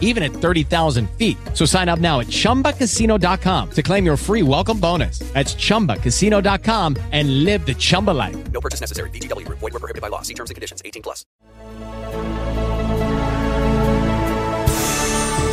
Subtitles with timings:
[0.00, 1.36] even at 30,000 feet.
[1.52, 5.18] So sign up now at chumbacasino.com to claim your free welcome bonus.
[5.34, 8.36] That's chumbacasino.com and live the Chumba life.
[8.52, 9.10] No purchase necessary.
[9.10, 9.58] VGW Group.
[9.58, 10.22] Void were prohibited by law.
[10.22, 10.80] See terms and conditions.
[10.84, 11.26] 18 plus.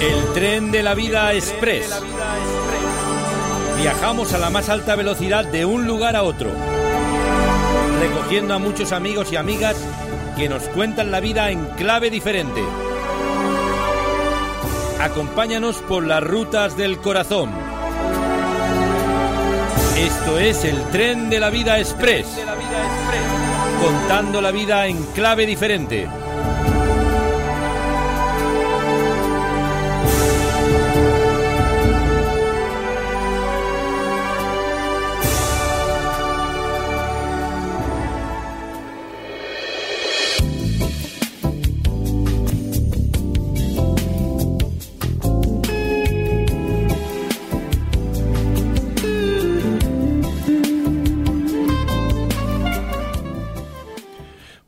[0.02, 2.02] El tren de la vida express.
[3.78, 6.50] Viajamos a la más alta velocidad de un lugar a otro,
[8.00, 9.76] recogiendo a muchos amigos y amigas
[10.36, 12.64] que nos cuentan la vida en clave diferente.
[15.02, 17.50] Acompáñanos por las rutas del corazón.
[19.98, 22.28] Esto es el tren de la vida express,
[23.82, 26.08] contando la vida en clave diferente.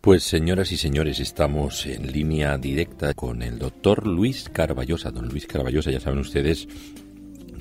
[0.04, 5.12] Pues señoras y señores, estamos en línea directa con el doctor Luis Carballosa.
[5.12, 6.68] Don Luis Carballosa, ya saben ustedes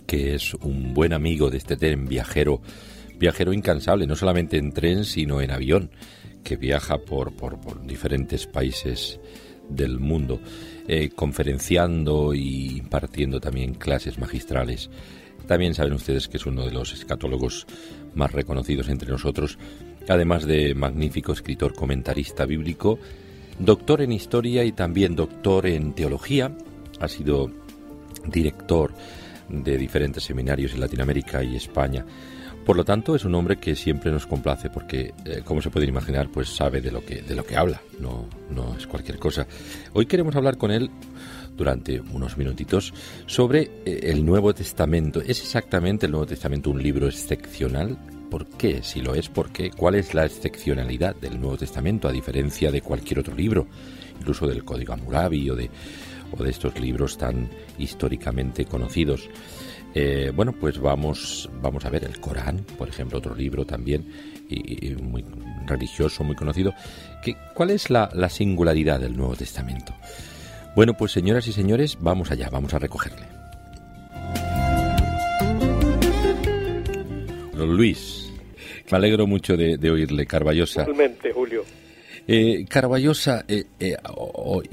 [0.08, 2.60] que es un buen amigo de este tren viajero,
[3.16, 5.92] viajero incansable, no solamente en tren, sino en avión,
[6.42, 9.20] que viaja por, por, diferentes países
[9.68, 10.40] del mundo,
[10.88, 14.90] eh, conferenciando y impartiendo también clases magistrales.
[15.46, 17.68] También saben ustedes que es uno de los escatólogos
[18.14, 19.58] más reconocidos entre nosotros
[20.08, 22.98] además de magnífico escritor comentarista bíblico,
[23.58, 26.56] doctor en historia y también doctor en teología.
[27.00, 27.50] Ha sido
[28.27, 28.92] director
[29.48, 32.05] de diferentes seminarios en Latinoamérica y España.
[32.64, 35.89] Por lo tanto, es un hombre que siempre nos complace porque, eh, como se pueden
[35.89, 39.46] imaginar, pues sabe de lo que de lo que habla, no no es cualquier cosa.
[39.92, 40.89] Hoy queremos hablar con él
[41.57, 42.95] durante unos minutitos
[43.27, 45.20] sobre eh, el Nuevo Testamento.
[45.20, 47.98] ¿Es exactamente el Nuevo Testamento un libro excepcional
[48.32, 52.12] por qué, si lo es, por qué, cuál es la excepcionalidad del Nuevo Testamento a
[52.12, 53.66] diferencia de cualquier otro libro,
[54.18, 55.68] incluso del Código Hammurabi o de,
[56.34, 59.28] o de estos libros tan históricamente conocidos.
[59.94, 64.06] Eh, bueno, pues vamos, vamos a ver el Corán, por ejemplo, otro libro también
[64.48, 65.26] y, muy
[65.66, 66.72] religioso, muy conocido.
[67.22, 69.92] Que, ¿Cuál es la, la singularidad del Nuevo Testamento?
[70.74, 73.42] Bueno, pues señoras y señores, vamos allá, vamos a recogerle.
[77.67, 78.33] Luis,
[78.90, 80.83] me alegro mucho de, oírle, Carballosa.
[80.83, 81.64] Igualmente, Julio.
[82.28, 83.96] Eh, Carballosa, eh, eh,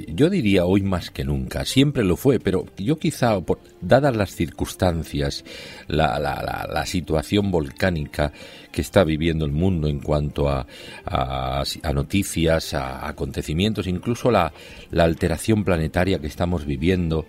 [0.07, 4.35] yo diría hoy más que nunca, siempre lo fue, pero yo quizá, por, dadas las
[4.35, 5.44] circunstancias,
[5.88, 8.31] la, la, la, situación volcánica
[8.72, 10.67] que está viviendo el mundo en cuanto a,
[11.06, 14.53] a, a noticias, a acontecimientos, incluso la,
[14.91, 17.25] la alteración planetaria que estamos viviendo,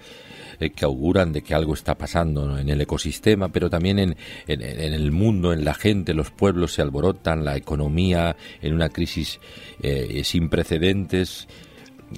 [0.61, 4.17] eh, que auguran de que algo está pasando en el ecosistema, pero también en,
[4.47, 9.41] en, el mundo, en la gente, los pueblos se alborotan, la economía en una crisis
[9.83, 11.49] eh, sin precedentes.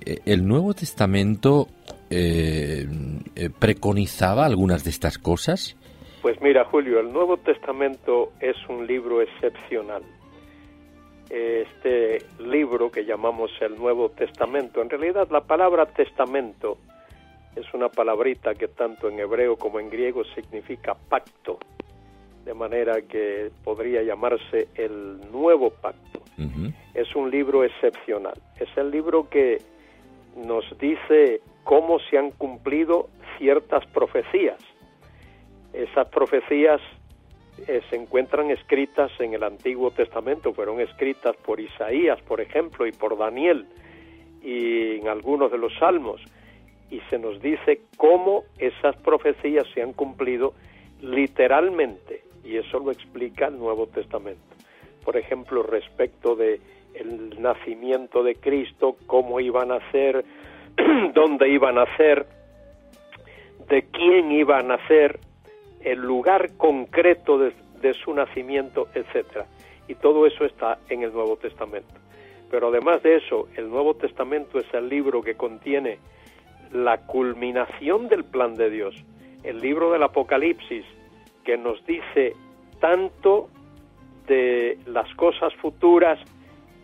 [0.05, 1.69] Eh, ¿El Nuevo Testamento
[3.59, 5.77] preconizaba algunas de estas cosas?
[6.21, 10.03] Pues mira, Julio, el Nuevo Testamento es un libro excepcional.
[11.31, 16.77] Este libro que llamamos el Nuevo Testamento, en realidad la palabra testamento
[17.57, 21.59] es una palabrita que tanto en hebreo como en griego significa pacto,
[22.45, 26.21] de manera que podría llamarse el nuevo pacto.
[26.95, 29.59] Es un libro excepcional, es el libro que
[30.37, 33.09] nos dice cómo se han cumplido
[33.39, 34.59] ciertas profecías.
[35.73, 36.81] Esas profecías
[37.67, 42.93] eh, se encuentran escritas en el Antiguo Testamento, fueron escritas por Isaías, por ejemplo, y
[42.93, 43.67] por Daniel,
[44.43, 46.21] y en algunos de los salmos
[46.93, 50.53] y se nos dice cómo esas profecías se han cumplido
[51.01, 54.43] literalmente y eso lo explica el Nuevo Testamento.
[55.03, 56.61] Por ejemplo, respecto de
[56.95, 60.23] el nacimiento de Cristo, cómo iba a nacer,
[61.15, 62.27] dónde iba a nacer,
[63.71, 65.19] de quién iba a nacer,
[65.81, 69.47] el lugar concreto de, de su nacimiento, etcétera.
[69.89, 71.95] Y todo eso está en el Nuevo Testamento.
[72.51, 75.99] Pero además de eso, el Nuevo Testamento es el libro que contiene
[76.73, 78.95] la culminación del plan de Dios.
[79.43, 80.85] El libro del Apocalipsis,
[81.45, 82.35] que nos dice
[82.81, 83.49] tanto
[84.27, 86.19] de las cosas futuras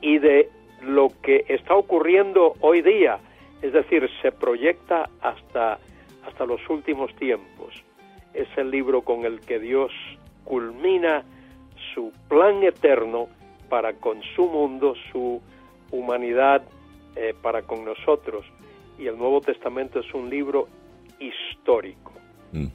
[0.00, 0.50] y de
[0.82, 3.18] lo que está ocurriendo hoy día,
[3.62, 5.78] es decir, se proyecta hasta,
[6.26, 7.82] hasta los últimos tiempos.
[8.34, 9.92] Es el libro con el que Dios
[10.44, 11.24] culmina
[11.94, 13.28] su plan eterno
[13.68, 15.40] para con su mundo, su
[15.90, 16.62] humanidad
[17.16, 18.44] eh, para con nosotros.
[18.98, 20.68] Y el Nuevo Testamento es un libro
[21.18, 22.12] histórico.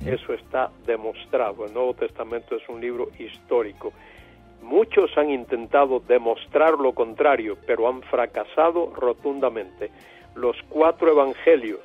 [0.05, 1.65] Eso está demostrado.
[1.65, 3.91] El Nuevo Testamento es un libro histórico.
[4.61, 9.89] Muchos han intentado demostrar lo contrario, pero han fracasado rotundamente.
[10.35, 11.81] Los cuatro evangelios,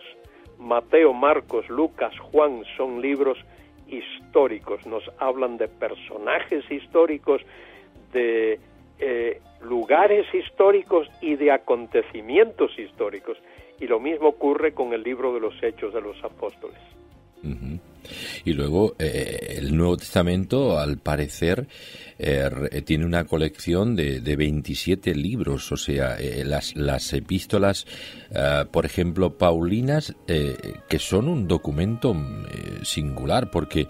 [0.58, 3.38] Mateo, Marcos, Lucas, Juan, son libros
[3.88, 4.87] históricos.
[4.87, 7.43] Nos hablan de personajes históricos,
[8.12, 8.61] de
[8.99, 13.38] eh, lugares históricos y de acontecimientos históricos.
[13.81, 16.79] Y lo mismo ocurre con el libro de los Hechos de los Apóstoles.
[18.45, 21.67] Y luego eh, el Nuevo Testamento, al parecer,
[22.19, 27.87] eh, tiene una colección de, de 27 libros, o sea, eh, las, las epístolas,
[28.71, 32.15] por ejemplo, paulinas, que son un documento
[32.83, 33.87] singular, porque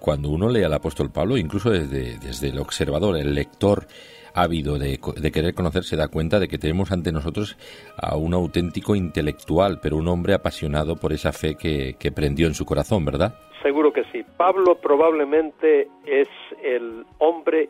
[0.00, 3.86] cuando uno lee al apóstol Pablo, incluso desde, desde el observador, el lector,
[4.36, 7.56] ávido de, de, querer conocer se da cuenta de que tenemos ante nosotros
[7.96, 12.64] a un auténtico intelectual, pero un hombre apasionado por esa fe que, prendió en su
[12.64, 13.34] corazón, ¿verdad?
[13.62, 14.24] Seguro que sí.
[14.36, 16.28] Pablo probablemente es
[16.62, 17.68] el hombre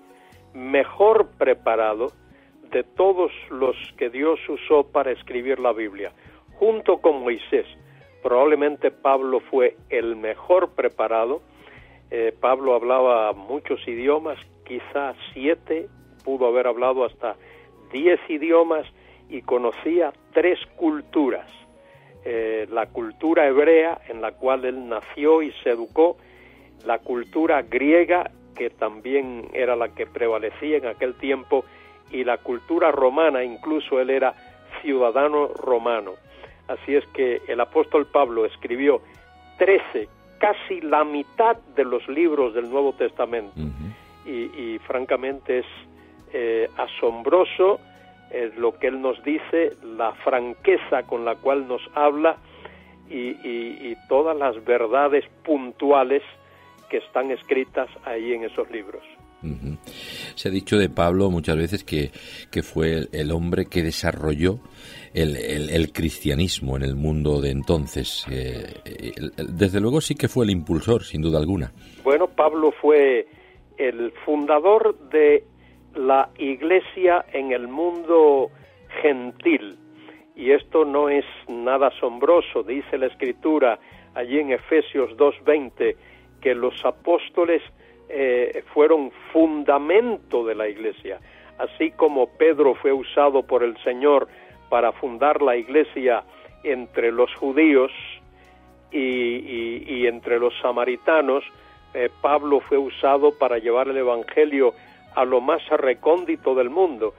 [0.54, 2.12] mejor preparado
[2.70, 6.12] de todos los que Dios usó para escribir la Biblia,
[6.54, 7.66] junto con Moisés.
[8.22, 11.42] Probablemente Pablo fue el mejor preparado.
[12.10, 15.88] Eh, Pablo hablaba muchos idiomas, quizás siete
[16.26, 17.36] pudo haber hablado hasta
[17.92, 18.84] diez idiomas
[19.30, 21.48] y conocía tres culturas.
[22.24, 26.16] Eh, la cultura hebrea en la cual él nació y se educó,
[26.84, 31.64] la cultura griega que también era la que prevalecía en aquel tiempo
[32.10, 34.34] y la cultura romana, incluso él era
[34.82, 36.14] ciudadano romano.
[36.66, 39.00] Así es que el apóstol Pablo escribió
[39.58, 40.08] trece,
[40.38, 43.52] casi la mitad de los libros del Nuevo Testamento.
[44.24, 45.66] y, y, francamente es
[46.38, 47.80] eh, asombroso
[48.58, 52.36] lo que él nos dice, la franqueza con la cual nos habla
[53.08, 56.22] y, todas las verdades puntuales
[56.90, 59.02] que están escritas ahí en esos libros.
[60.34, 62.10] Se ha dicho de Pablo muchas veces que,
[62.50, 64.58] que fue el, hombre que desarrolló
[65.14, 68.26] el, el, cristianismo en el mundo de entonces.
[68.30, 68.74] Eh,
[69.36, 71.72] desde luego sí que fue el impulsor, sin duda alguna.
[72.04, 73.26] Bueno, Pablo fue
[73.78, 75.44] el fundador de
[75.96, 78.50] la iglesia en el mundo
[79.02, 79.78] gentil.
[80.34, 83.78] Y esto no es nada asombroso, dice la escritura
[84.14, 85.96] allí en Efesios 2.20,
[86.40, 87.62] que los apóstoles
[88.08, 91.18] eh, fueron fundamento de la iglesia,
[91.58, 94.28] así como Pedro fue usado por el Señor
[94.68, 96.22] para fundar la iglesia
[96.62, 97.90] entre los judíos
[98.90, 101.44] y, entre los samaritanos,
[101.92, 104.74] eh, Pablo fue usado para llevar el Evangelio
[105.16, 107.14] a lo más recóndito del mundo,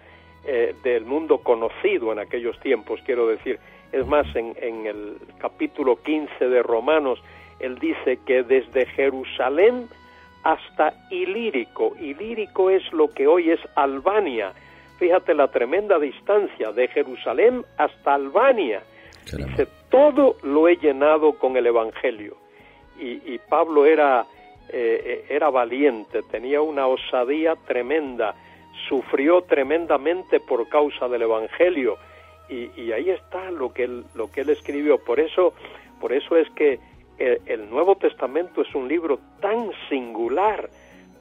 [0.45, 3.59] eh, del mundo conocido en aquellos tiempos, quiero decir.
[3.91, 7.21] Es más, en, en el capítulo 15 de Romanos,
[7.59, 9.89] él dice que desde Jerusalén
[10.43, 14.53] hasta Ilírico, Ilírico es lo que hoy es Albania,
[14.99, 18.81] fíjate la tremenda distancia de Jerusalén hasta Albania.
[19.25, 22.37] Dice, todo lo he llenado con el Evangelio.
[22.97, 24.25] Y, y Pablo era
[24.69, 28.35] eh, eh, era valiente, tenía una osadía tremenda,
[28.89, 31.97] sufrió tremendamente por causa del Evangelio
[32.49, 34.03] y, ahí está lo que él,
[34.49, 34.97] escribió.
[34.97, 35.53] Por eso,
[36.01, 36.79] por eso es que
[37.17, 40.69] el, Nuevo Testamento es un libro tan singular,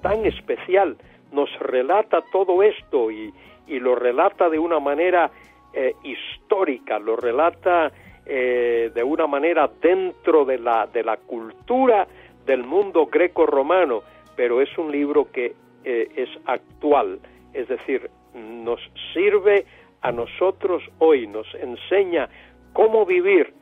[0.02, 0.96] tan especial,
[1.32, 3.32] nos relata todo esto y,
[3.68, 5.30] y lo relata de una manera
[5.72, 7.92] eh, histórica, lo relata
[8.26, 12.08] de una manera dentro de la, de la cultura
[12.46, 14.02] del mundo greco-romano,
[14.36, 17.20] pero es un libro que eh, es actual,
[17.52, 18.80] es decir, nos
[19.12, 19.66] sirve
[20.02, 22.28] a nosotros hoy, nos enseña
[22.72, 23.52] cómo vivir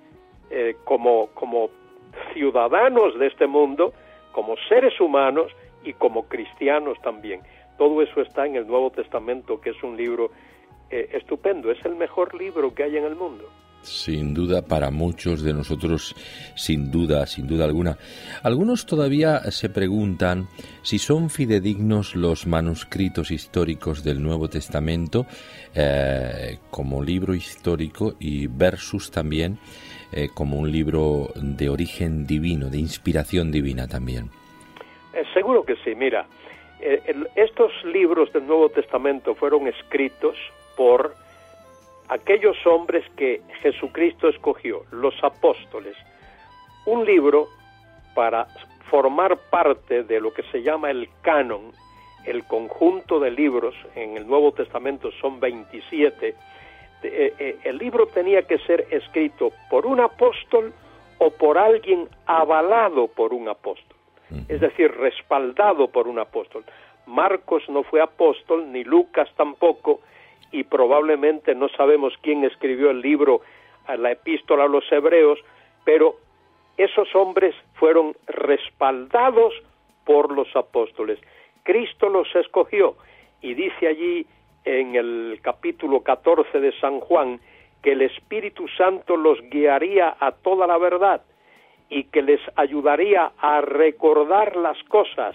[0.50, 1.70] eh, como, como
[2.32, 3.92] ciudadanos de este mundo,
[4.32, 5.52] como seres humanos
[5.84, 7.40] y como cristianos también.
[7.78, 10.30] Todo eso está en el Nuevo Testamento, que es un libro
[10.90, 13.48] eh, estupendo, es el mejor libro que hay en el mundo.
[13.84, 16.14] Sin duda, para muchos de nosotros,
[16.54, 17.98] sin duda, sin duda alguna.
[18.42, 20.48] Algunos todavía se preguntan
[20.82, 25.26] si son fidedignos los manuscritos históricos del Nuevo Testamento
[25.74, 29.58] eh, como libro histórico y versus también
[30.12, 34.30] eh, como un libro de origen divino, de inspiración divina también.
[35.12, 36.26] Eh, seguro que sí, mira,
[37.34, 40.36] estos libros del Nuevo Testamento fueron escritos
[40.76, 41.14] por
[42.08, 45.96] aquellos hombres que Jesucristo escogió, los apóstoles,
[46.86, 47.48] un libro
[48.14, 48.46] para
[48.90, 51.72] formar parte de lo que se llama el canon,
[52.24, 56.34] el conjunto de libros, en el Nuevo Testamento son 27,
[57.02, 60.72] eh, eh, el libro tenía que ser escrito por un apóstol
[61.18, 63.96] o por alguien avalado por un apóstol,
[64.48, 66.64] es decir, respaldado por un apóstol.
[67.06, 70.00] Marcos no fue apóstol, ni Lucas tampoco,
[70.54, 73.40] y probablemente no sabemos quién escribió el libro,
[73.98, 75.40] la epístola a los hebreos,
[75.84, 76.14] pero
[76.76, 79.52] esos hombres fueron respaldados
[80.04, 81.18] por los apóstoles.
[81.64, 82.94] Cristo los escogió
[83.42, 84.26] y dice allí
[84.64, 87.40] en el capítulo 14 de San Juan
[87.82, 91.22] que el Espíritu Santo los guiaría a toda la verdad
[91.90, 95.34] y que les ayudaría a recordar las cosas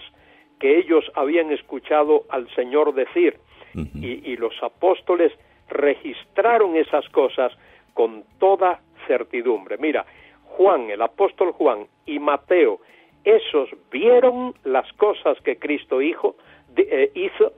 [0.58, 3.38] que ellos habían escuchado al Señor decir.
[3.74, 5.32] Y, los apóstoles
[5.68, 7.52] registraron esas cosas
[7.94, 9.76] con toda certidumbre.
[9.78, 10.04] Mira,
[10.44, 12.80] Juan, el apóstol Juan y Mateo,
[13.24, 16.36] esos vieron las cosas que Cristo hizo,
[16.76, 17.52] eh, hizo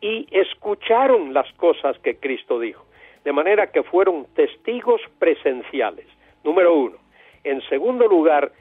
[0.00, 2.84] y escucharon las cosas que Cristo dijo.
[3.24, 6.06] De manera que fueron testigos presenciales,
[6.42, 6.96] número uno.
[7.42, 8.52] En segundo lugar,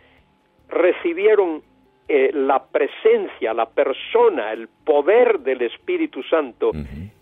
[0.70, 1.62] recibieron
[2.08, 6.72] eh, la presencia, la persona, el poder del Espíritu Santo,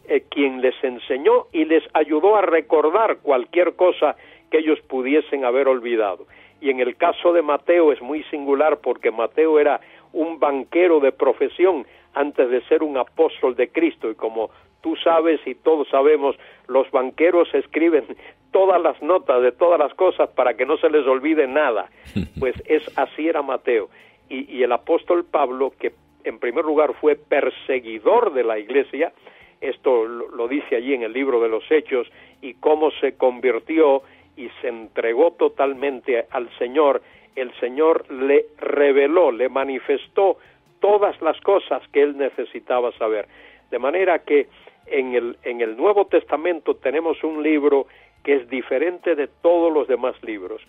[0.08, 4.16] eh, quien les enseñó y les ayudó a recordar cualquier cosa
[4.50, 6.26] que ellos pudiesen haber olvidado.
[6.60, 9.82] Y en el caso de Mateo es muy singular porque Mateo era
[10.14, 14.50] un banquero de profesión antes de ser un apóstol de Cristo y como
[14.82, 16.36] tú sabes y todos sabemos,
[16.68, 18.06] los banqueros escriben
[18.52, 21.90] todas las notas de todas las cosas para que no se les olvide nada.
[22.40, 23.90] Pues es así era Mateo.
[24.34, 25.92] Y, el apóstol Pablo, que
[26.24, 29.12] en primer lugar fue perseguidor de la iglesia,
[29.60, 32.10] esto lo dice allí en el libro de los Hechos,
[32.42, 34.04] y cómo se convirtió
[34.38, 37.02] y se entregó totalmente al Señor,
[37.36, 40.38] el Señor le reveló, le manifestó
[40.80, 43.28] todas las cosas que él necesitaba saber.
[43.70, 44.48] De manera que
[44.88, 45.14] en
[45.62, 47.86] el Nuevo Testamento tenemos un libro
[48.24, 50.62] que es diferente de todos los demás libros,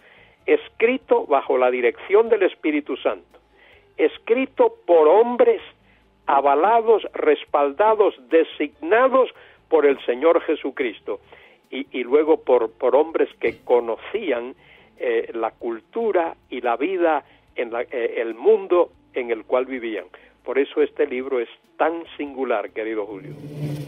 [0.47, 3.39] escrito bajo la dirección del Espíritu Santo,
[3.97, 5.61] escrito por hombres
[6.27, 9.31] avalados, respaldados, designados
[9.69, 11.21] por el Señor Jesucristo
[11.71, 14.55] y, luego por, por hombres que conocían
[14.99, 17.25] eh, la cultura y la vida
[17.57, 20.05] en eh, el mundo en el cual vivían.
[20.45, 23.35] Por eso este libro es tan singular, querido Julio.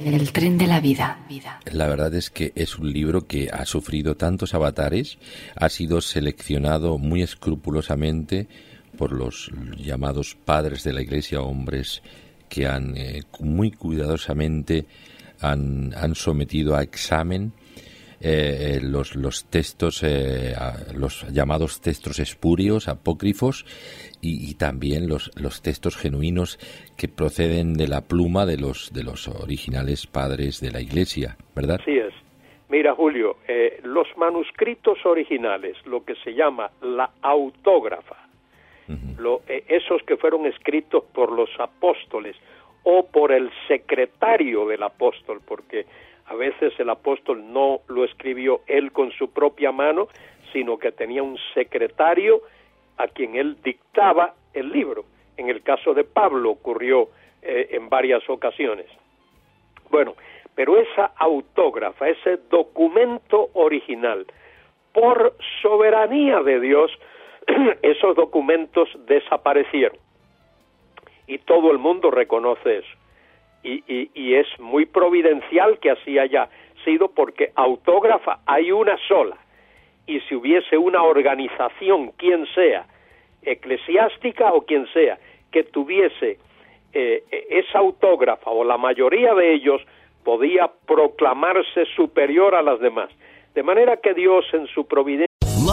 [0.04, 1.24] El tren de la vida.
[1.28, 1.60] vida.
[1.72, 5.18] La verdad es que es un libro que ha sufrido tantos avatares,
[5.56, 8.46] ha sido seleccionado muy escrupulosamente
[8.96, 12.02] por los llamados padres de la Iglesia, hombres
[12.48, 14.86] que han eh, muy cuidadosamente
[15.40, 17.52] han, han sometido a examen
[18.26, 20.54] eh, los, los textos, eh,
[20.96, 23.66] los llamados textos espurios, apócrifos,
[24.22, 26.58] y, también los, los textos genuinos
[26.96, 31.80] que proceden de la pluma de los, de los originales padres de la Iglesia, ¿verdad?
[31.82, 32.14] Así es.
[32.70, 38.23] Mira, Julio, eh, los manuscritos originales, lo que se llama la autógrafa,
[39.68, 42.36] esos que fueron escritos por los apóstoles
[42.82, 45.86] o por el secretario del apóstol, porque
[46.26, 50.08] a veces el apóstol no lo escribió él con su propia mano,
[50.52, 52.42] sino que tenía un secretario
[52.96, 55.04] a quien él dictaba el libro.
[55.36, 57.08] En el caso de Pablo ocurrió
[57.42, 58.86] eh, en varias ocasiones.
[59.90, 60.14] Bueno,
[60.54, 64.26] pero esa autógrafa, ese documento original,
[64.92, 66.92] por soberanía de Dios,
[67.82, 69.98] esos documentos desaparecieron.
[71.26, 73.04] Y todo el mundo reconoce eso
[73.64, 76.48] y, y, es muy providencial que así haya
[76.84, 79.36] sido porque autógrafa hay una sola
[80.06, 82.86] y si hubiese una organización, quien sea,
[83.42, 85.18] eclesiástica o quien sea,
[85.50, 86.38] que tuviese
[86.92, 89.80] eh, esa autógrafa o la mayoría de ellos
[90.24, 93.08] podía proclamarse superior a las demás.
[93.54, 95.33] De manera que Dios en su providencia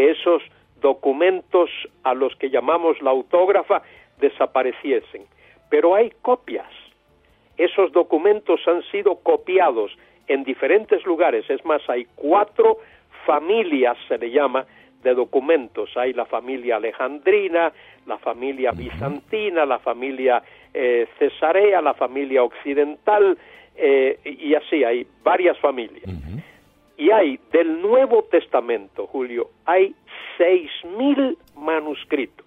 [0.00, 0.42] Que esos
[0.80, 1.68] documentos
[2.04, 3.82] a los que llamamos la autógrafa
[4.18, 5.26] desapareciesen.
[5.68, 6.70] Pero hay copias.
[7.58, 9.94] Esos documentos han sido copiados
[10.26, 11.44] en diferentes lugares.
[11.50, 12.78] Es más, hay cuatro
[13.26, 14.64] familias, se le llama,
[15.02, 15.94] de documentos.
[15.98, 17.70] Hay la familia alejandrina,
[18.06, 20.42] la familia bizantina, la familia
[20.72, 23.36] eh, cesarea, la familia occidental,
[23.76, 26.08] eh, y así hay varias familias.
[27.00, 29.94] Y hay del Nuevo Testamento, Julio, hay
[30.36, 32.44] seis mil manuscritos.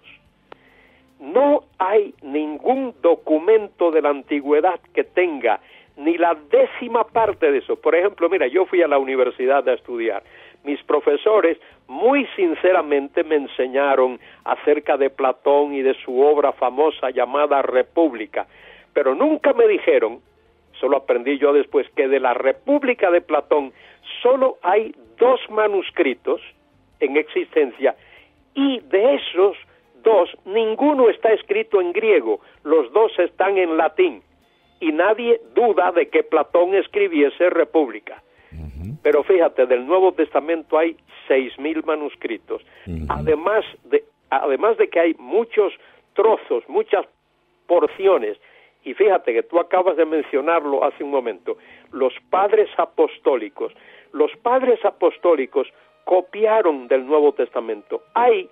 [1.18, 5.58] No hay ningún documento de la antigüedad que tenga
[5.96, 7.74] ni la décima parte de eso.
[7.74, 10.22] Por ejemplo, mira, yo fui a la universidad a estudiar.
[10.62, 11.58] Mis profesores
[11.88, 18.46] muy sinceramente me enseñaron acerca de Platón y de su obra famosa llamada República,
[18.92, 20.20] pero nunca me dijeron,
[20.78, 23.72] solo aprendí yo después, que de la República de Platón
[24.22, 26.40] solo hay dos manuscritos
[27.00, 27.94] en existencia
[28.54, 29.56] y de esos
[30.02, 34.22] dos ninguno está escrito en griego, los dos están en latín
[34.80, 38.22] y nadie duda de que Platón escribiese República.
[39.02, 40.96] Pero fíjate, del Nuevo Testamento hay
[41.28, 42.62] seis mil manuscritos.
[43.08, 45.72] Además de además de que hay muchos
[46.14, 47.06] trozos, muchas
[47.66, 48.38] porciones.
[48.84, 51.56] Y fíjate que tú acabas de mencionarlo hace un momento,
[51.90, 53.72] los padres apostólicos.
[54.12, 55.66] Los padres apostólicos
[56.04, 58.02] copiaron del Nuevo Testamento.
[58.14, 58.48] Hay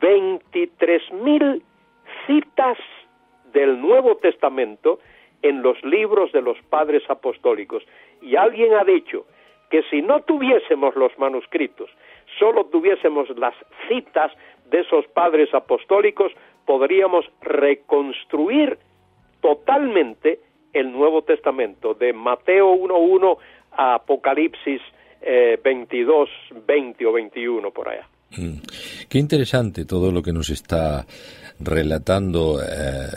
[0.00, 1.62] 23 mil
[2.26, 2.78] citas
[3.52, 4.98] del Nuevo Testamento
[5.42, 7.84] en los libros de los padres apostólicos.
[8.22, 9.26] Y alguien ha dicho
[9.70, 11.90] que si no tuviésemos los manuscritos,
[12.38, 13.54] solo tuviésemos las
[13.86, 14.32] citas
[14.70, 16.32] de esos padres apostólicos,
[16.64, 18.78] podríamos reconstruir
[19.40, 20.40] totalmente
[20.72, 23.38] el Nuevo Testamento, de Mateo 1.1
[23.72, 24.80] a Apocalipsis
[25.20, 26.28] eh, 22,
[26.66, 28.08] 20 o 21 por allá.
[28.36, 28.60] Mm.
[29.08, 31.06] Qué interesante todo lo que nos está
[31.60, 33.08] relatando eh,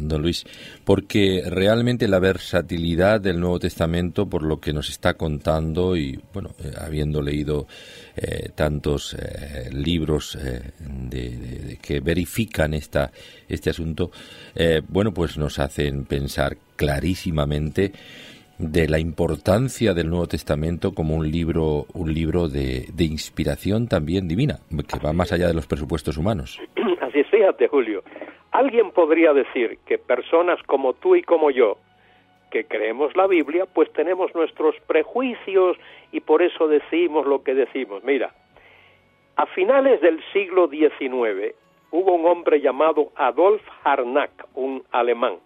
[0.00, 0.44] don Luis,
[0.84, 6.50] porque realmente la versatilidad del Nuevo Testamento, por lo que nos está contando y bueno,
[6.62, 7.66] eh, habiendo leído
[8.16, 9.16] eh, tantos
[9.72, 10.38] libros
[10.80, 13.10] de, que verifican esta,
[13.48, 14.10] este asunto,
[14.88, 17.92] bueno, pues nos hacen pensar clarísimamente
[18.58, 24.26] de la importancia del Nuevo Testamento como un libro, un libro de, de inspiración también
[24.26, 26.58] divina, que va más allá de los presupuestos humanos.
[27.08, 28.02] Así fíjate, Julio.
[28.52, 31.78] Alguien podría decir que personas como tú y como yo,
[32.50, 35.78] que creemos la Biblia, pues tenemos nuestros prejuicios
[36.12, 38.04] y por eso decimos lo que decimos.
[38.04, 38.32] Mira,
[39.36, 41.54] a finales del siglo XIX
[41.90, 45.36] hubo un hombre llamado Adolf Harnack, un alemán,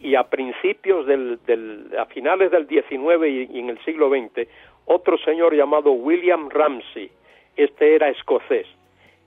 [0.00, 1.38] y a principios del,
[1.98, 4.48] a finales del XIX y, en el siglo XX,
[4.84, 7.10] otro señor llamado William Ramsey,
[7.56, 8.66] este era escocés.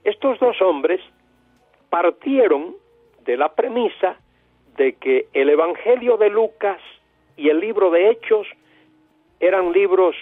[0.04, 1.00] Estos dos hombres
[1.90, 2.76] partieron
[3.24, 4.16] de la premisa
[4.76, 6.80] de que el Evangelio de Lucas
[7.36, 8.46] y el libro de Hechos
[9.40, 10.16] eran libros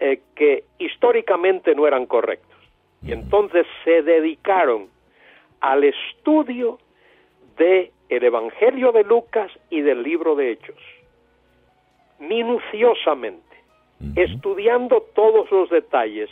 [0.00, 2.58] eh, que históricamente no eran correctos.
[3.02, 4.88] Y entonces se dedicaron
[5.60, 6.78] al estudio
[7.56, 10.78] de el Evangelio de Lucas y del libro de Hechos,
[12.18, 13.56] minuciosamente,
[14.16, 16.28] estudiando todos los detalles,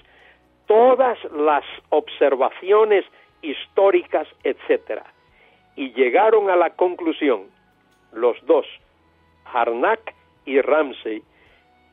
[0.66, 3.04] todas las observaciones
[3.42, 5.04] históricas, etcétera,
[5.76, 7.42] y llegaron a la conclusión,
[8.12, 8.66] los dos,
[9.52, 11.22] Harnack y Ramsey,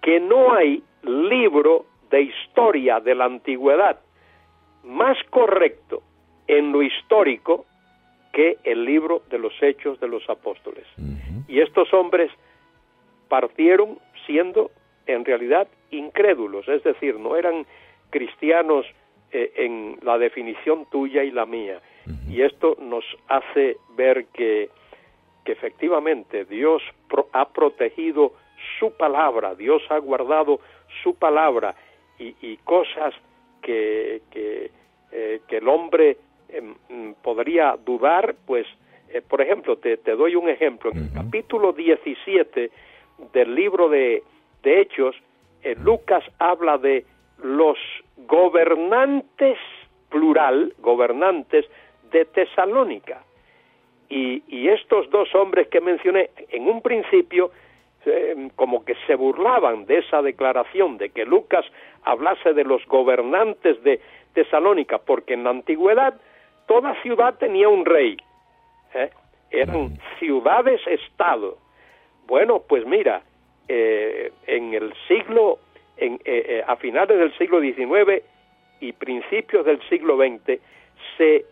[0.01, 3.99] que no hay libro de historia de la antigüedad
[4.83, 6.01] más correcto
[6.47, 7.65] en lo histórico
[8.33, 10.85] que el libro de los hechos de los apóstoles.
[11.47, 12.31] Y estos hombres
[13.27, 14.71] partieron siendo
[15.07, 17.65] en realidad incrédulos, es decir, no eran
[18.09, 18.85] cristianos
[19.31, 21.81] eh, en la definición tuya y la mía.
[22.29, 24.69] Y esto nos hace ver que,
[25.45, 26.81] que efectivamente Dios
[27.33, 28.33] ha protegido
[28.79, 30.59] su palabra, Dios ha guardado
[31.03, 31.75] su palabra
[32.17, 33.13] y, y cosas
[33.61, 34.71] que, que,
[35.11, 36.17] eh, que el hombre
[36.49, 38.65] Em, mm, podría dudar, pues,
[39.09, 40.91] eh, por ejemplo, te, te, doy un ejemplo.
[40.91, 42.71] En el capítulo 17
[43.33, 44.23] del libro de,
[44.63, 45.15] de Hechos,
[45.83, 47.05] Lucas habla de
[47.43, 47.77] los
[48.27, 49.57] gobernantes,
[50.09, 51.65] plural, gobernantes
[52.11, 53.23] de Tesalónica.
[54.09, 57.51] Y, y estos dos hombres que mencioné, en un principio,
[58.05, 61.65] em, como que se burlaban de esa declaración de que Lucas
[62.03, 63.99] hablase de los gobernantes de
[64.33, 66.19] Tesalónica, porque en la antigüedad
[66.67, 68.17] toda ciudad tenía un rey.
[68.93, 69.09] ¿eh?
[69.51, 71.57] Eran ciudades-estado.
[72.27, 73.23] Bueno, pues mira,
[73.67, 75.59] eh, en el siglo,
[75.99, 78.23] en, eh, a finales del siglo XIX
[78.79, 80.59] y principios del siglo XX,
[81.17, 81.45] se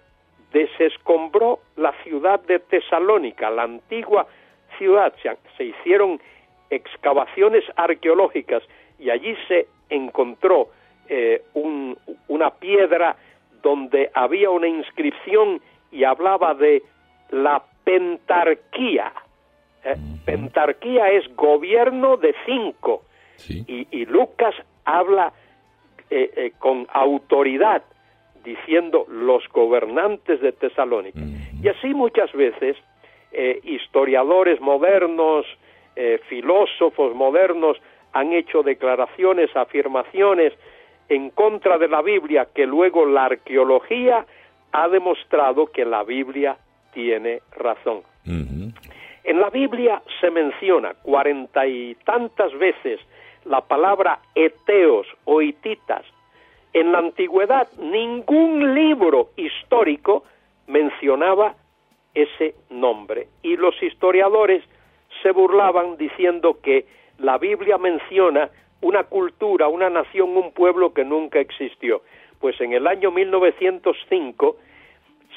[0.51, 4.27] desescombró la ciudad de Tesalónica, la antigua
[4.77, 5.13] ciudad.
[5.21, 6.19] Se, se hicieron
[6.69, 8.63] excavaciones arqueológicas
[8.99, 10.69] y allí se encontró
[11.09, 13.15] eh, un- una piedra
[13.61, 16.83] donde había una inscripción y hablaba de
[17.31, 19.13] la pentarquía.
[19.85, 23.03] Eh, pentarquía es gobierno de cinco
[23.37, 23.63] Sí.
[23.67, 24.53] y, y Lucas
[24.85, 25.33] habla
[26.09, 27.83] eh, eh, con autoridad
[28.45, 31.19] diciendo los gobernantes de Tesalónica.
[31.61, 32.77] Y así muchas veces
[33.33, 35.45] eh, historiadores modernos,
[36.29, 37.75] filósofos modernos
[38.13, 40.53] han hecho declaraciones, afirmaciones
[41.09, 44.25] en contra de la Biblia que luego la arqueología
[44.71, 46.55] ha demostrado que la Biblia
[46.93, 48.03] tiene razón.
[48.25, 52.99] En la Biblia se menciona cuarenta y tantas veces
[53.47, 56.05] la palabra eteos o hititas.
[56.73, 60.23] En la antigüedad ningún libro histórico
[60.67, 61.55] mencionaba
[62.13, 64.63] ese nombre y los historiadores
[65.21, 66.85] se burlaban diciendo que
[67.19, 68.49] la Biblia menciona
[68.81, 72.01] una cultura, una nación, un pueblo que nunca existió.
[72.39, 74.57] Pues en el año 1905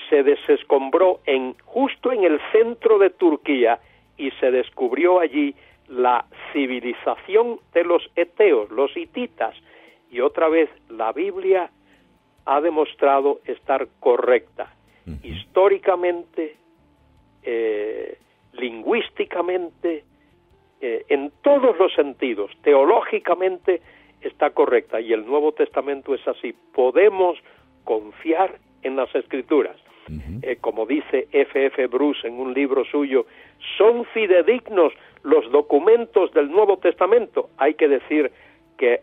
[0.09, 3.79] se desescombró en justo en el centro de Turquía
[4.19, 5.55] y se descubrió allí
[5.91, 9.55] la civilización de los eteos, los hititas.
[10.11, 11.71] Y otra vez la Biblia
[12.47, 14.75] ha demostrado estar correcta
[15.23, 16.57] históricamente,
[17.43, 18.19] eh,
[18.53, 20.05] lingüísticamente,
[20.81, 23.83] eh, en todos los sentidos, teológicamente
[24.21, 26.55] está correcta y el Nuevo Testamento es así.
[26.73, 27.39] Podemos
[27.85, 29.77] confiar en las Escrituras.
[30.43, 31.67] Eh, como dice F.
[31.67, 31.87] F.
[31.87, 33.27] Bruce en un libro suyo,
[33.79, 37.51] son fidedignos los documentos del Nuevo Testamento.
[37.59, 38.31] Hay que decir
[38.79, 39.01] que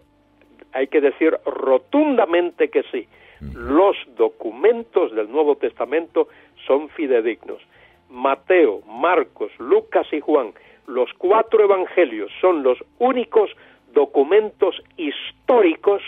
[0.73, 3.07] hay que decir rotundamente que sí.
[3.39, 6.27] Los documentos del Nuevo Testamento
[6.65, 7.61] son fidedignos.
[8.09, 10.53] Mateo, Marcos, Lucas y Juan,
[10.87, 13.49] los cuatro evangelios son los únicos
[13.93, 16.01] documentos históricos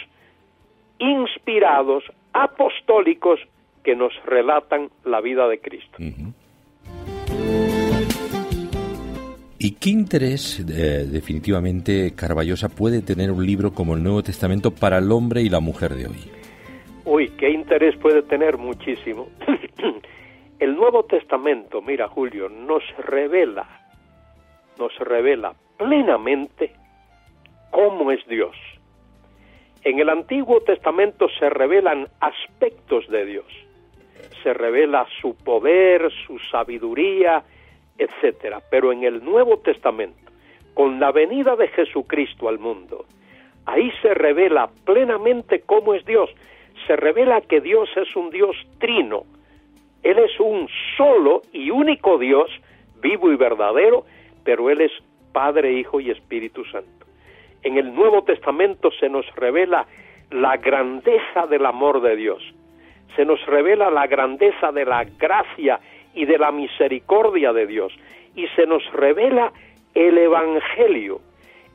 [0.99, 3.39] inspirados, apostólicos,
[3.83, 5.97] que nos relatan la vida de Cristo.
[9.69, 14.97] ¿Y qué interés eh, definitivamente Carballosa puede tener un libro como el Nuevo Testamento para
[14.97, 16.31] el hombre y la mujer de hoy?
[17.05, 19.27] Uy, qué interés puede tener muchísimo.
[20.59, 23.69] el Nuevo Testamento, mira Julio, nos revela,
[24.79, 26.73] nos revela plenamente
[27.69, 28.55] cómo es Dios.
[29.83, 33.45] En el Antiguo Testamento se revelan aspectos de Dios.
[34.41, 37.43] Se revela su poder, su sabiduría,
[37.99, 38.61] etcétera.
[38.71, 40.31] Pero en el Nuevo Testamento,
[40.73, 43.05] con la venida de Jesucristo al mundo,
[43.65, 46.29] ahí se revela plenamente cómo es Dios.
[46.87, 49.23] Se revela que Dios es un Dios trino.
[50.01, 52.49] Él es un solo y único Dios,
[53.01, 54.05] vivo y verdadero,
[54.43, 54.91] pero Él es
[55.33, 57.05] Padre, Hijo y Espíritu Santo.
[57.61, 59.85] En el Nuevo Testamento se nos revela
[60.31, 62.41] la grandeza del amor de Dios.
[63.15, 65.79] Se nos revela la grandeza de la gracia
[66.13, 67.93] y de la misericordia de Dios.
[68.35, 69.51] Y se nos revela
[69.93, 71.21] el Evangelio.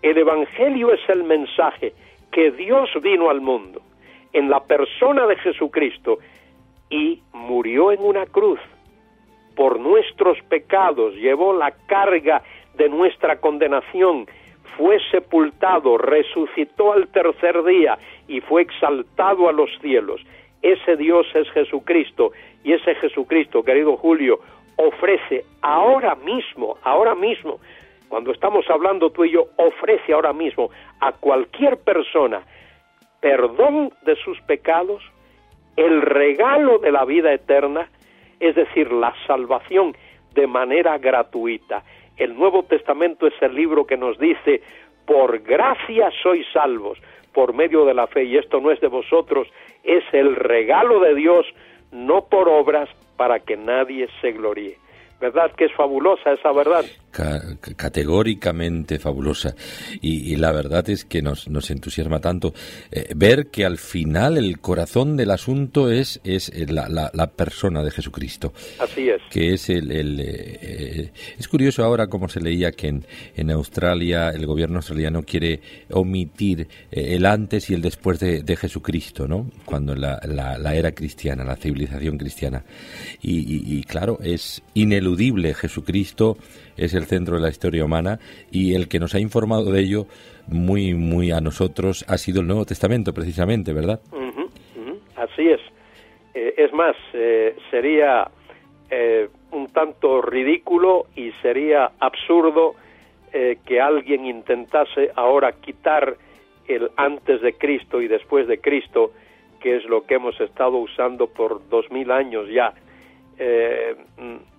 [0.03, 1.93] El Evangelio es el mensaje
[2.31, 3.81] que Dios vino al mundo
[4.33, 6.19] en la persona de Jesucristo
[6.91, 8.61] y murió en una cruz
[9.57, 12.43] por nuestros pecados, llevó la carga
[12.77, 14.27] de nuestra condenación,
[14.77, 20.21] fue sepultado, resucitó al tercer día y fue exaltado a los cielos.
[20.65, 22.33] Ese Dios es Jesucristo
[22.65, 24.41] y ese Jesucristo, querido Julio,
[24.77, 27.61] ofrece ahora mismo, ahora mismo,
[28.09, 32.43] cuando estamos hablando tú y yo, ofrece ahora mismo a cualquier persona
[33.21, 35.03] perdón de sus pecados,
[35.77, 37.91] el regalo de la vida eterna,
[38.41, 39.95] es decir, la salvación
[40.33, 41.83] de manera gratuita.
[42.17, 44.63] El Nuevo Testamento es el libro que nos dice,
[45.05, 46.99] por gracia sois salvos,
[47.35, 49.49] por medio de la fe, y esto no es de vosotros,
[49.83, 51.45] es el regalo de Dios,
[51.93, 54.79] no por obras, para que nadie se gloríe.
[55.21, 56.85] ¿Verdad que es fabulosa esa verdad?
[57.15, 59.55] Ca- categóricamente fabulosa.
[60.01, 62.53] Y, y la verdad es que nos, nos entusiasma tanto
[62.91, 67.29] eh, ver que al final el corazón del asunto es, es eh, la, la- la
[67.29, 68.53] persona de Jesucristo.
[68.81, 69.23] Así es.
[69.31, 73.05] que es el, el, eh, es curioso ahora como se leía que en,
[73.37, 79.29] en Australia el gobierno australiano quiere omitir el antes y el después de, de Jesucristo,
[79.29, 79.51] ¿no?
[79.65, 82.65] Cuando la, la, la era cristiana, la civilización cristiana.
[83.23, 86.37] Y, y- y, claro, es ineludible Jesucristo
[86.77, 88.19] es el centro de la historia humana
[88.51, 90.07] y el que nos ha informado de ello
[90.47, 94.01] muy muy a nosotros ha sido el Nuevo Testamento precisamente, ¿verdad?
[95.17, 95.61] Así es.
[96.35, 98.29] Eh, es más, eh, sería
[98.91, 102.75] eh, un tanto ridículo y sería absurdo
[103.67, 106.17] que alguien intentase ahora quitar
[106.69, 109.11] el antes de Cristo y después de Cristo,
[109.61, 112.73] que es lo que hemos estado usando por dos mil años ya.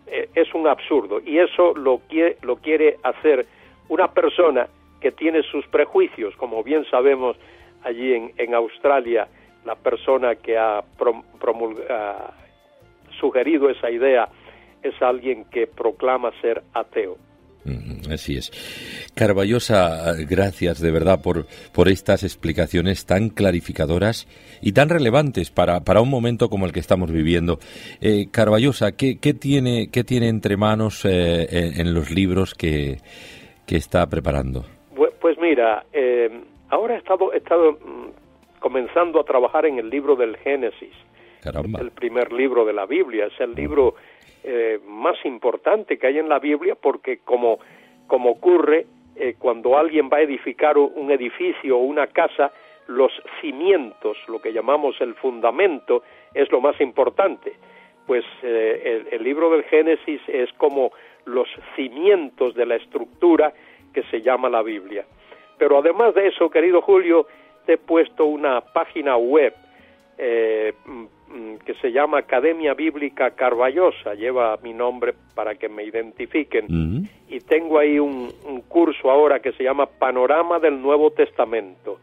[0.07, 3.45] Eh, es un absurdo y eso lo quiere, lo quiere hacer
[3.89, 4.67] una persona
[5.01, 7.37] que tiene sus prejuicios, como bien sabemos
[7.83, 9.27] allí en, en Australia,
[9.65, 10.83] la persona que ha
[11.39, 12.33] promulgado
[13.19, 14.29] sugerido esa idea
[14.83, 17.17] es alguien que proclama ser ateo.
[18.11, 18.51] Así es.
[19.15, 24.27] Carballosa, gracias de verdad por, por estas explicaciones tan clarificadoras
[24.61, 27.57] y tan relevantes para, para un momento como el que estamos viviendo.
[28.01, 32.97] Eh, Carballosa, ¿qué, ¿qué, tiene, ¿qué tiene entre manos eh, en, los libros que,
[33.65, 34.65] que, está preparando?
[35.19, 36.29] Pues mira, eh,
[36.69, 40.93] ahora he estado, he estado mm, comenzando a trabajar en el libro del Génesis
[41.79, 43.95] el primer libro de la Biblia, es el libro
[44.47, 47.57] eh, más importante que hay en la Biblia porque como,
[48.05, 52.51] como ocurre eh, cuando alguien va a edificar un edificio o una casa,
[52.87, 56.03] los cimientos, lo que llamamos el fundamento,
[56.33, 57.53] es lo más importante.
[58.05, 60.91] Pues eh, el, libro del Génesis es como
[61.25, 63.51] los cimientos de la estructura
[63.93, 65.05] que se llama la Biblia.
[65.57, 67.25] Pero además de eso, querido Julio,
[67.65, 69.55] te he puesto una página web
[70.17, 70.73] eh,
[71.65, 77.79] que se llama Academia Bíblica Carballosa, lleva mi nombre para que me identifiquen, y tengo
[77.79, 78.31] ahí un,
[78.67, 81.99] curso ahora que se llama Panorama del Nuevo Testamento.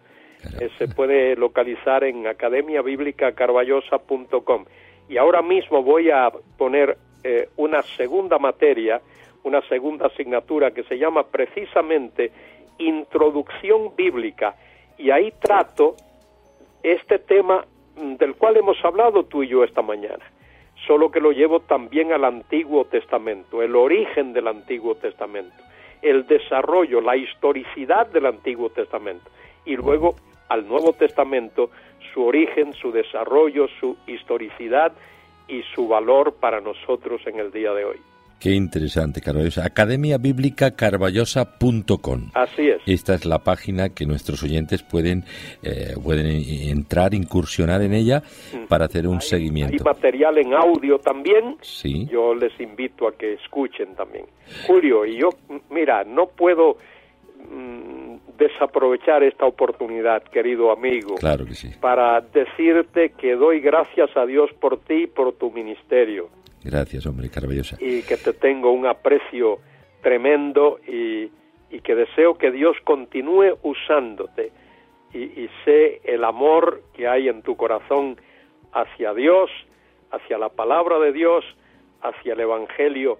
[0.61, 4.65] Eh, se puede localizar en academiabiblicacarballosa.com.
[5.09, 9.01] Y ahora mismo voy a poner eh, una segunda materia,
[9.45, 12.31] una segunda asignatura que se llama precisamente
[12.79, 14.55] Introducción Bíblica.
[14.99, 15.97] Y ahí trato
[16.83, 17.65] este tema
[17.97, 20.25] del cual hemos hablado tú y yo esta mañana,
[20.87, 25.57] solo que lo llevo también al Antiguo Testamento, el origen del Antiguo Testamento,
[26.01, 29.31] el desarrollo, la historicidad del Antiguo Testamento,
[29.65, 30.17] y luego
[30.49, 31.71] al Nuevo Testamento,
[32.13, 34.93] su origen, su desarrollo, su historicidad
[35.49, 38.12] y su valor para nosotros en el día de hoy.
[38.43, 39.65] Qué interesante, Carballosa.
[39.65, 42.31] academiabiblicacarballosa.com.
[42.35, 42.83] Así es.
[42.87, 45.23] Esta es la página que nuestros oyentes pueden,
[45.63, 48.65] eh, pueden entrar, incursionar en ella mm.
[48.67, 49.75] para hacer un seguimiento.
[49.75, 51.57] Hay material en audio también.
[51.61, 52.09] Sí.
[52.11, 54.27] Yo les invito a que escuchen también.
[54.67, 55.29] Julio, y yo,
[55.71, 56.79] mira, no puedo
[57.49, 61.15] mm, desaprovechar esta oportunidad, querido amigo.
[61.15, 61.71] Claro que sí.
[61.81, 66.29] Para decirte que doy gracias a Dios por ti y por tu ministerio
[66.65, 67.77] Gracias, hombre, Carballosa.
[67.81, 69.59] Y que te tengo un aprecio
[70.03, 71.31] tremendo y,
[71.83, 74.53] que deseo que Dios continúe usándote
[75.13, 78.17] y, sé el amor que hay en tu corazón
[78.73, 79.51] hacia Dios,
[80.11, 81.45] hacia la palabra de Dios,
[82.03, 83.19] hacia el Evangelio.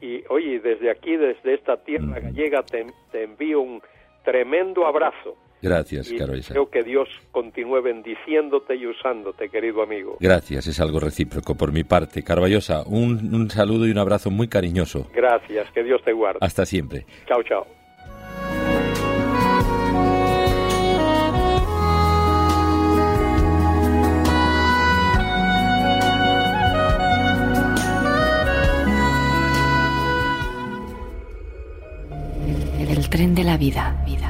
[0.00, 3.82] Y oye, desde aquí, desde esta tierra gallega, te envío un
[4.24, 10.16] tremendo abrazo Gracias, y Creo que Dios continúe bendiciéndote y usándote, querido amigo.
[10.20, 12.22] Gracias, es algo recíproco por mi parte.
[12.22, 15.08] Carballosa, un, un saludo y un abrazo muy cariñoso.
[15.14, 16.38] Gracias, que Dios te guarde.
[16.40, 17.04] Hasta siempre.
[17.26, 17.66] Chao, chao.
[32.78, 34.29] El tren de la vida, vida.